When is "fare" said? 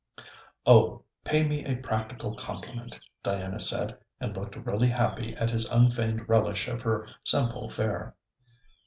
7.69-8.15